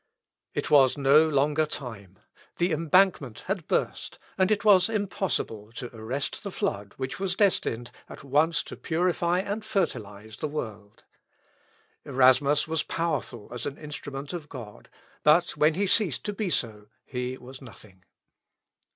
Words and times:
It 0.55 0.71
was 0.71 0.97
no 0.97 1.29
longer 1.29 1.67
time. 1.67 2.17
The 2.57 2.71
embankment 2.71 3.41
had 3.41 3.67
burst, 3.67 4.17
and 4.35 4.49
it 4.49 4.65
was 4.65 4.89
impossible 4.89 5.71
to 5.73 5.95
arrest 5.95 6.41
the 6.41 6.49
flood 6.49 6.95
which 6.97 7.19
was 7.19 7.35
destined 7.35 7.91
at 8.09 8.23
once 8.23 8.63
to 8.63 8.75
purify 8.75 9.41
and 9.41 9.63
fertilise 9.63 10.37
the 10.37 10.47
world. 10.47 11.03
Erasmus 12.03 12.67
was 12.67 12.81
powerful 12.81 13.47
as 13.53 13.67
an 13.67 13.77
instrument 13.77 14.33
of 14.33 14.49
God, 14.49 14.89
but 15.21 15.51
when 15.51 15.75
he 15.75 15.85
ceased 15.85 16.23
to 16.23 16.33
be 16.33 16.49
so, 16.49 16.87
he 17.05 17.37
was 17.37 17.61
nothing. 17.61 18.03